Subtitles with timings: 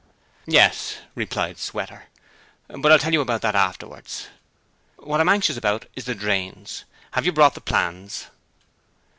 [0.47, 2.05] 'Yes,' replied Sweater;
[2.67, 4.29] 'but I'll tell you about that afterwards.
[4.97, 6.85] What I'm anxious about is the drains.
[7.11, 8.25] Have you brought the plans?'